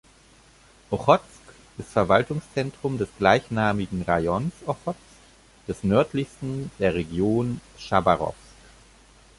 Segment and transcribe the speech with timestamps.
[0.89, 1.41] Ochotsk
[1.77, 4.97] ist Verwaltungszentrum des gleichnamigen Rajons Ochotsk,
[5.67, 8.35] des nördlichsten der Region Chabarowsk.